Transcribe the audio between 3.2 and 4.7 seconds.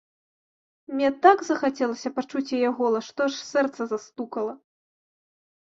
аж сэрца застукала.